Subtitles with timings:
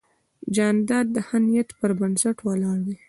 [0.55, 2.95] جانداد د ښه نیت پر بنسټ ولاړ دی.